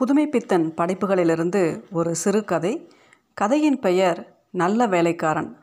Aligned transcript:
புதுமைப்பித்தன் 0.00 0.74
படைப்புகளிலிருந்து 0.76 1.82
ஒரு 1.92 2.14
சிறுகதை 2.14 2.90
கதையின் 3.34 3.78
பெயர் 3.78 4.38
நல்ல 4.50 4.86
வேலைக்காரன். 4.86 5.56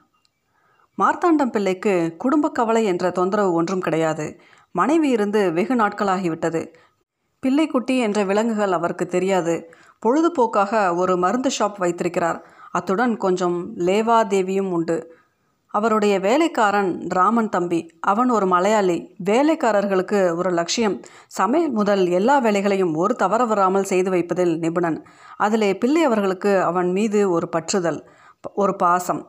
மார்த்தாண்டம் 0.98 1.52
பிள்ளைக்கு 1.52 2.16
குடும்ப 2.18 2.52
கவலை 2.52 2.84
என்ற 2.86 3.10
தொந்தரவு 3.10 3.54
ஒன்றும் 3.54 3.80
கிடையாது. 3.80 4.40
மனைவி 4.72 5.10
இருந்து 5.10 5.54
வெகு 5.54 5.76
நாட்களாகிவிட்டது. 5.76 6.74
பிள்ளைக்குட்டி 7.46 8.00
என்ற 8.00 8.24
விலங்குகள் 8.24 8.72
அவருக்கு 8.72 9.08
தெரியாது. 9.08 9.74
பொழுதுபோக்காக 10.06 10.96
ஒரு 10.96 11.18
மருந்து 11.18 11.50
ஷாப் 11.60 11.78
வைத்திருக்கிறார். 11.78 12.46
அத்துடன் 12.72 13.18
கொஞ்சம் 13.18 13.78
லேவாதேவியும் 13.78 14.72
உண்டு. 14.72 15.18
அவருடைய 15.74 16.20
வேலைக்காரன் 16.20 17.08
ராமன் 17.10 17.50
தம்பி. 17.50 17.80
அவன் 18.02 18.30
ஒரு 18.30 18.46
மலையாளி. 18.46 19.16
வேலைக்காரர்களுக்கு 19.30 20.36
ஒரு 20.36 20.50
லட்சியம். 20.50 21.02
சமையல் 21.28 21.72
முதல் 21.72 22.08
எல்லா 22.10 22.38
வேலைகளையும் 22.38 22.94
ஒரு 22.96 23.16
தவற 23.16 23.46
வராமல் 23.46 23.84
செய்து 23.84 24.10
வைப்பதில் 24.10 24.58
நிபுணன். 24.58 25.06
அதிலே 25.38 25.78
பிள்ளை 25.78 26.04
அவர்களுக்கு 26.04 26.62
அவன் 26.62 26.92
மீது 26.92 27.30
ஒரு 27.32 27.50
பற்றுதல் 27.56 28.00
ஒரு 28.54 28.76
பாசம். 28.76 29.22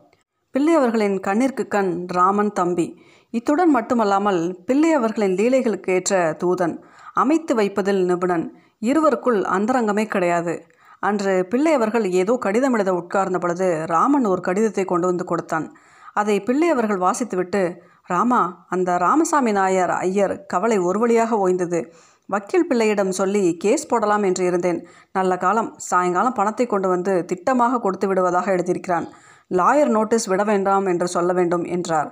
பிள்ளை 0.51 0.75
அவர்களின் 0.75 1.17
கண்ணிற்கு 1.27 1.65
கண் 1.69 2.07
ராமன் 2.07 2.53
தம்பி. 2.53 2.87
இத்துடன் 3.31 3.71
மட்டுமல்லாமல் 3.71 4.63
பிள்ளை 4.67 4.93
அவர்களின் 4.93 5.35
லீலைகளுக்கு 5.35 5.91
ஏற்ற 5.91 6.37
தூதன். 6.45 6.77
அமைத்து 7.15 7.55
வைப்பதில் 7.55 8.05
நிபுணன். 8.05 8.47
இருவருக்குள் 8.83 9.41
அந்தரங்கமே 9.57 10.07
கிடையாது. 10.07 10.55
அன்று 11.01 11.47
பிள்ளை 11.47 11.73
அவர்கள் 11.73 12.07
ஏதோ 12.11 12.37
கடிதம் 12.41 12.73
எழுத 12.73 12.95
உட்கார்ந்த 12.95 13.39
பொழுது 13.39 13.67
ராமன் 13.87 14.25
ஒரு 14.25 14.41
கடிதத்தை 14.41 14.85
கொண்டு 14.85 15.07
வந்து 15.07 15.25
கொடுத்தான். 15.25 15.67
அதை 16.15 16.37
பிள்ளை 16.41 16.69
அவர்கள் 16.69 17.05
வாசித்துவிட்டு 17.07 17.63
ராமா 18.07 18.41
அந்த 18.69 18.91
ராமசாமி 18.97 19.53
நாயர் 19.53 19.91
ஐயர் 19.91 20.35
கவலை 20.47 20.79
ஒரு 20.79 20.99
வழியாக 20.99 21.37
ஓய்ந்தது. 21.37 21.81
வக்கீல் 22.27 22.67
பிள்ளையிடம் 22.67 23.13
சொல்லி 23.13 23.43
கேஸ் 23.57 23.87
போடலாம் 23.87 24.23
என்று 24.23 24.45
இருந்தேன். 24.45 24.81
நல்ல 25.13 25.33
காலம். 25.37 25.71
சாயங்காலம் 25.77 26.33
பணத்தை 26.33 26.67
கொண்டு 26.67 26.89
வந்து 26.89 27.13
திட்டமாக 27.33 27.81
கொடுத்து 27.81 28.07
விடுவதாக 28.09 28.53
எழுதியிருக்கிறான். 28.53 29.07
லாயர் 29.51 29.93
நோட்டீஸ் 29.97 30.27
விட 30.27 30.43
வேண்டாம் 30.45 30.87
என்று 30.87 31.09
சொல்ல 31.09 31.33
வேண்டும் 31.33 31.65
என்றார். 31.65 32.11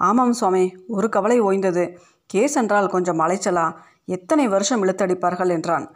ஆமாம் 0.00 0.32
சுவாமி 0.32 0.64
ஒரு 0.88 1.08
கவலை 1.08 1.38
ஓய்ந்தது. 1.42 1.84
கேஸ் 2.26 2.56
என்றால் 2.56 2.88
கொஞ்சம் 2.88 3.20
அலைச்சலா? 3.20 3.66
எத்தனை 4.04 4.48
வருஷம் 4.48 4.82
இழுத்தடிப்பார்கள்? 4.84 5.50
என்றான். 5.50 5.86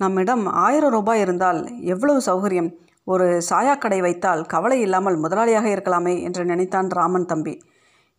நம்மிடம் 0.00 0.44
ஆயிரம் 0.46 0.90
ரூபாய் 0.90 1.20
இருந்தால் 1.20 1.60
எவ்வளவு 1.84 2.20
சௌகரியம்? 2.26 2.70
ஒரு 3.06 3.42
சாயாக்கடை 3.50 3.98
வைத்தால் 4.00 4.46
கவலை 4.46 4.80
இல்லாமல் 4.80 5.16
முதலாளியாக 5.16 5.66
இருக்கலாமே 5.74 6.22
என்று 6.22 6.44
நினைத்தான் 6.44 6.88
ராமன் 6.88 7.26
தம்பி. 7.26 7.54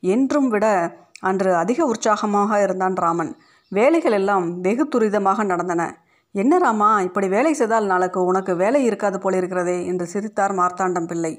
என்றும் 0.04 0.50
விட 0.50 0.66
அன்று 1.20 1.56
அதிக 1.56 1.86
உற்சாகமாக 1.86 2.62
இருந்தான் 2.62 2.96
ராமன். 2.96 3.32
வேலைகள் 3.72 4.12
எல்லாம் 4.12 4.62
வெகு 4.62 4.88
துரிதமாக 4.88 5.44
நடந்தன. 5.44 5.82
என்ன 6.36 6.58
ராமா 6.58 7.02
இப்படி 7.02 7.28
வேலை 7.28 7.54
செய்தால் 7.54 7.86
நாளைக்கு 7.86 8.26
உனக்கு 8.26 8.56
வேலை 8.56 8.84
இருக்காது 8.84 9.18
போலிருக்கிறதே 9.18 9.86
என்று 9.86 10.06
சிரித்தார் 10.06 10.54
மார்த்தாண்டம் 10.54 11.08
பிள்ளை. 11.08 11.34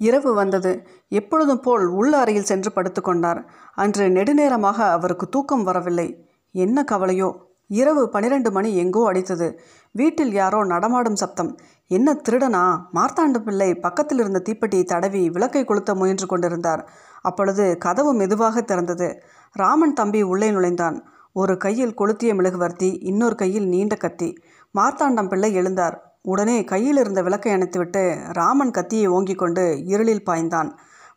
இரவு 0.00 0.34
வந்தது. 0.34 0.72
எப்பொழுதும் 1.08 1.60
போல் 1.60 1.86
உள்ள 1.86 2.12
அறையில் 2.18 2.42
சென்று 2.42 2.70
படுத்துக்கொண்டார் 2.74 3.40
அன்று 3.74 4.08
நெடுநேரமாக 4.08 4.78
அவருக்கு 4.90 5.28
தூக்கம் 5.28 5.62
வரவில்லை. 5.62 6.08
என்ன 6.54 6.84
கவலையோ. 6.92 7.30
இரவு 7.66 8.08
பனிரெண்டு 8.08 8.50
மணி 8.50 8.76
எங்கோ 8.76 9.12
அடித்தது. 9.12 9.58
வீட்டில் 9.92 10.32
யாரோ 10.32 10.64
நடமாடும் 10.64 11.14
சப்தம். 11.14 11.52
என்ன 11.92 12.12
திருடனா? 12.14 12.80
மார்த்தாண்ட 12.94 13.38
பிள்ளை 13.38 13.74
பக்கத்தில் 13.74 14.18
இருந்த 14.18 14.42
தீப்பெட்டியை 14.48 14.84
தடவி 14.84 15.30
விளக்கை 15.30 15.64
கொளுத்த 15.64 15.94
முயன்று 15.94 16.26
கொண்டிருந்தார். 16.26 16.88
அப்பொழுது 17.22 17.78
கதவு 17.78 18.14
மெதுவாக 18.14 18.60
திறந்தது. 18.60 19.20
ராமன் 19.52 19.92
தம்பி 19.92 20.22
உள்ளே 20.22 20.50
நுழைந்தான். 20.50 21.04
ஒரு 21.32 21.56
கையில் 21.56 21.98
கொளுத்திய 21.98 22.34
மெழுகுவர்த்தி 22.34 22.98
இன்னொரு 23.02 23.34
கையில் 23.34 23.68
நீண்ட 23.68 23.94
கத்தி. 23.94 24.38
மார்த்தாண்டம் 24.74 25.28
பிள்ளை 25.28 25.56
எழுந்தார். 25.56 25.96
உடனே 26.22 26.64
கையில் 26.64 26.96
இருந்த 26.96 27.22
விளக்கை 27.22 27.52
அணைத்துவிட்டு 27.52 28.32
ராமன் 28.32 28.70
கத்தியை 28.70 29.08
ஓங்கிக் 29.08 29.38
கொண்டு 29.38 29.84
இருளில் 29.84 30.22
பாய்ந்தான். 30.26 30.70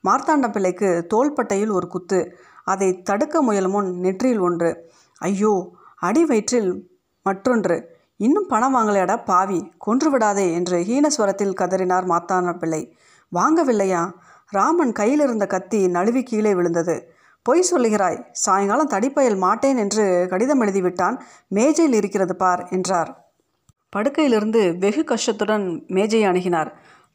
மார்த்தாண்டம் 0.03 0.51
பிள்ளைக்கு 0.51 1.05
தோள்பட்டையில் 1.07 1.71
ஒரு 1.71 1.87
குத்து. 1.87 2.37
அதை 2.63 3.01
தடுக்க 3.01 3.41
முயலும் 3.41 3.71
முன் 3.71 3.99
நெற்றியில் 3.99 4.39
ஒன்று. 4.39 4.91
ஐயோ 5.17 5.71
அடி 5.99 6.25
வயிற்றில் 6.25 6.89
மற்றொன்று. 7.23 7.94
இன்னும் 8.17 8.45
பணம் 8.47 8.75
வாங்கலையாடா 8.75 9.23
பாவி. 9.25 9.71
கொன்று 9.77 10.11
விடாதே 10.11 10.53
என்று 10.53 10.77
ஹீனஸ்வரத்தில் 10.79 11.53
கதறினார் 11.53 12.05
மாத்தான 12.05 12.57
பிள்ளை. 12.57 12.97
வாங்கவில்லையா? 13.35 14.11
ராமன் 14.47 14.91
கையில் 14.91 15.19
இருந்த 15.19 15.47
கத்தி 15.47 15.87
நழுவி 15.87 16.23
கீழே 16.23 16.55
விழுந்தது. 16.55 17.13
பொய் 17.41 17.65
சொல்லுகிறாய். 17.71 18.25
சாயங்காலம் 18.31 18.89
தடிப்பயல் 18.89 19.37
மாட்டேன் 19.37 19.77
என்று 19.77 20.27
கடிதம் 20.29 20.61
எழுதிவிட்டான். 20.61 21.19
மேஜையில் 21.47 21.95
இருக்கிறது 21.95 22.35
பார் 22.35 22.67
என்றார். 22.69 23.31
படுக்கையிலிருந்து 23.89 24.77
வெகு 24.77 25.03
கஷ்டத்துடன் 25.03 25.87
மேஜையை 25.87 26.31
அணுகினார். 26.31 26.71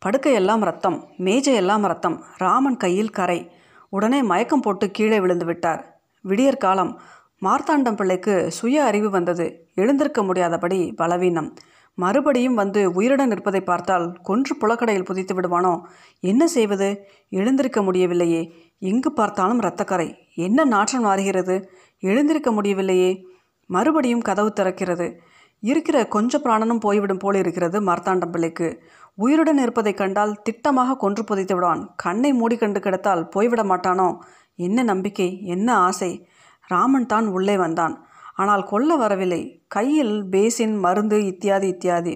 படுக்கையெல்லாம் 0.07 0.61
ரத்தம் 0.61 1.05
மேஜையெல்லாம் 1.19 1.81
ரத்தம். 1.81 2.25
ராமன் 2.37 2.77
கையில் 2.77 3.11
கரை. 3.11 3.51
உடனே 3.89 4.23
மயக்கம் 4.23 4.61
போட்டு 4.61 4.91
கீழே 4.91 5.21
விழுந்து 5.21 5.45
விட்டார். 5.45 6.01
விடியற்காலம் 6.29 6.99
மார்த்தாண்டம் 7.45 7.97
பிள்ளைக்கு 7.97 8.51
சுய 8.51 8.85
அறிவு 8.85 9.11
வந்தது. 9.11 9.69
எழுந்திருக்க 9.75 10.23
முடியாதபடி 10.23 10.93
பலவீனம். 10.93 11.55
மறுபடியும் 11.95 12.55
வந்து 12.55 12.93
உயிருடன் 12.93 13.31
இருப்பதை 13.31 13.61
பார்த்தால் 13.61 14.21
கொன்று 14.23 14.57
புலக்கடையில் 14.57 15.05
புதைத்து 15.05 15.35
விடுவானோ? 15.35 15.81
என்ன 16.21 16.47
செய்வது? 16.47 17.07
எழுந்திருக்க 17.29 17.83
முடியவில்லையே. 17.83 18.53
எங்கு 18.79 19.13
பார்த்தாலும் 19.13 19.61
இரத்தக்கரை. 19.61 20.15
என்ன 20.35 20.65
நாற்றம் 20.65 21.03
மாறுகிறது? 21.03 21.71
எழுந்திருக்க 22.01 22.53
முடியவில்லையே. 22.53 23.27
மறுபடியும் 23.67 24.21
கதவு 24.21 24.53
திறக்கிறது. 24.61 25.15
இருக்கிற 25.61 26.07
கொஞ்ச 26.07 26.39
பிராணனும் 26.39 26.81
போய்விடும் 26.81 27.19
போல் 27.19 27.35
இருக்கிறது 27.35 27.81
மார்த்தாண்டம் 27.81 28.31
பிள்ளைக்கு. 28.31 28.83
உயிருடன் 29.15 29.59
இருப்பதை 29.59 29.95
கண்டால் 29.95 30.43
திட்டமாக 30.51 30.97
கொன்று 30.97 31.25
புதைத்து 31.25 31.55
விடுவான். 31.55 31.93
கண்ணை 31.97 32.33
மூடி 32.33 32.57
கண்டு 32.57 32.81
கிடத்தால் 32.81 33.29
போய்விட 33.29 33.63
மாட்டானோ? 33.63 34.19
என்ன 34.55 34.83
நம்பிக்கை? 34.83 35.47
என்ன 35.47 35.77
ஆசை? 35.77 36.29
ராமன் 36.73 37.11
தான் 37.13 37.27
உள்ளே 37.37 37.57
வந்தான். 37.57 37.95
ஆனால் 38.35 38.65
கொல்ல 38.65 38.91
வரவில்லை. 38.97 39.43
கையில் 39.69 40.15
பேசின் 40.25 40.77
மருந்து 40.79 41.17
இத்தியாதி 41.27 41.69
இத்தியாதி. 41.69 42.15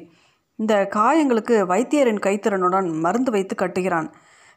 இந்த 0.59 0.75
காயங்களுக்கு 0.97 1.55
வைத்தியரின் 1.73 2.25
கைத்திறனுடன் 2.27 2.89
மருந்து 3.05 3.31
வைத்து 3.31 3.55
கட்டுகிறான். 3.57 4.09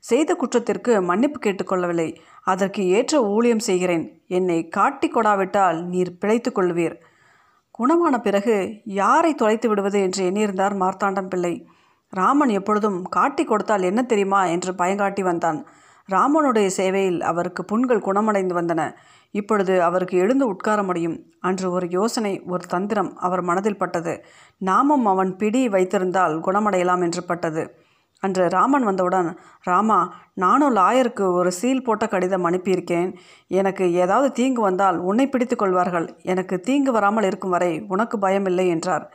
செய்த 0.03 0.31
குற்றத்திற்கு 0.35 0.93
மன்னிப்பு 1.01 1.39
கேட்டுக்கொள்ளவில்லை 1.39 2.09
அதற்கு 2.43 2.81
ஏற்ற 2.87 3.13
ஊழியம் 3.33 3.63
செய்கிறேன். 3.69 4.05
என்னை 4.27 4.59
காட்டி 4.67 5.07
கொடாவிட்டால் 5.09 5.79
நீர் 5.93 6.11
பிழைத்து 6.17 6.51
கொள்வீர். 6.51 6.95
குணமான 7.79 8.15
பிறகு 8.17 8.55
யாரை 8.99 9.31
தொலைத்து 9.33 9.67
விடுவது 9.69 9.97
என்று 10.01 10.21
எண்ணியிருந்தார் 10.29 10.75
மார்த்தாண்டம் 10.83 11.31
பிள்ளை. 11.33 11.53
ராமன் 12.13 12.51
எப்பொழுதும் 12.59 12.99
காட்டி 13.09 13.43
கொடுத்தால் 13.43 13.87
என்ன 13.89 14.01
தெரியுமா 14.03 14.41
என்று 14.45 14.71
பயங்காட்டி 14.73 15.21
வந்தான். 15.21 15.59
ராமனுடைய 16.11 16.67
சேவையில் 16.67 17.21
அவருக்கு 17.21 17.65
புண்கள் 17.65 17.99
குணமடைந்து 17.99 18.55
வந்தன. 18.55 18.81
இப்பொழுது 19.31 19.83
அவருக்கு 19.83 20.17
எழுந்து 20.17 20.47
உட்கார 20.47 20.83
முடியும். 20.83 21.17
அன்று 21.39 21.71
ஒரு 21.71 21.87
யோசனை 21.89 22.41
ஒரு 22.45 22.63
தந்திரம் 22.67 23.11
அவர் 23.17 23.41
மனதில் 23.41 23.77
பட்டது. 23.77 24.13
நாமும் 24.57 25.05
அவன் 25.05 25.35
பிடி 25.35 25.69
வைத்திருந்தால் 25.69 26.39
குணமடையலாம் 26.39 27.01
என்று 27.01 27.23
பட்டது. 27.23 27.63
அன்று 28.19 28.47
ராமன் 28.47 28.83
வந்தவுடன் 28.83 29.27
ராமா 29.63 29.97
நானும் 30.33 30.75
லாயருக்கு 30.75 31.25
ஒரு 31.33 31.51
சீல் 31.51 31.83
போட்ட 31.83 32.07
கடிதம் 32.07 32.45
அனுப்பியிருக்கேன். 32.45 33.09
எனக்கு 33.47 33.93
ஏதாவது 33.93 34.31
தீங்கு 34.31 34.61
வந்தால் 34.61 34.97
உன்னை 34.99 35.29
பிடித்து 35.29 35.55
கொள்வார்கள். 35.55 36.07
எனக்கு 36.23 36.59
தீங்கு 36.59 36.91
வராமல் 36.91 37.23
இருக்கும் 37.23 37.49
வரை 37.49 37.85
உனக்கு 37.87 38.17
பயமில்லை 38.17 38.67
என்றார். 38.67 39.05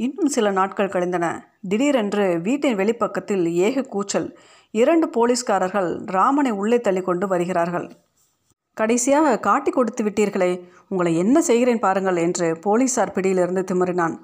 இன்னும் 0.00 0.26
சில 0.26 0.50
நாட்கள் 0.50 0.88
கழிந்தன. 0.88 1.50
திடீரென்று 1.68 2.40
வீட்டின் 2.40 2.76
வெளிப்பக்கத்தில் 2.76 3.52
ஏக 3.52 3.82
கூச்சல். 3.82 4.38
இரண்டு 4.70 5.08
போலீஸ்காரர்கள் 5.08 6.00
ராமனை 6.06 6.50
உள்ளே 6.50 6.80
தள்ளி 6.80 7.00
கொண்டு 7.00 7.26
வருகிறார்கள். 7.26 7.92
கடைசியாக 8.74 9.38
காட்டி 9.38 9.70
கொடுத்து 9.70 10.04
விட்டீர்களே. 10.04 10.60
உங்களை 10.88 11.16
என்ன 11.16 11.40
செய்கிறேன் 11.40 11.78
பாருங்கள் 11.78 12.16
என்று 12.16 12.58
போலீசார் 12.58 13.12
பிடியிலிருந்து 13.12 13.64
திமறினான் 13.72 14.18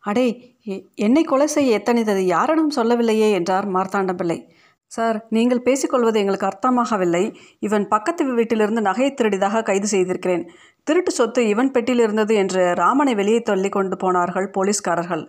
அடே 0.00 0.54
எ- 0.68 0.84
என்னை 0.94 1.22
கொலை 1.22 1.46
செய்ய 1.46 1.74
எத்தனைத்தது 1.78 2.26
யாரிடம் 2.26 2.70
சொல்லவில்லையே 2.70 3.30
என்றார் 3.30 3.68
மார்த்தாண்டம் 3.68 4.16
பிள்ளை 4.16 4.48
சார் 4.86 5.26
நீங்கள் 5.30 5.62
பேசிக்கொள்வது 5.62 6.18
எங்களுக்கு 6.18 6.48
அர்த்தமாகவில்லை. 6.48 7.34
இவன் 7.58 7.88
பக்கத்து 7.88 8.34
வீட்டிலிருந்து 8.34 8.80
நகையை 8.80 9.14
திருடிதாக 9.14 9.62
கைது 9.62 9.86
செய்திருக்கிறேன். 9.86 10.50
திருட்டு 10.84 11.10
சொத்து 11.10 11.48
இவன் 11.48 11.70
பெட்டியில் 11.70 12.02
இருந்தது 12.02 12.34
என்று 12.34 12.74
ராமனை 12.74 13.14
வெளியே 13.14 13.40
தள்ளி 13.40 13.68
கொண்டு 13.68 13.96
போனார்கள் 13.96 14.50
போலீஸ்காரர்கள். 14.50 15.24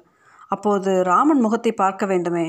அப்போது 0.47 1.03
ராமன் 1.03 1.39
முகத்தை 1.39 1.71
பார்க்க 1.71 2.05
வேண்டுமே. 2.05 2.47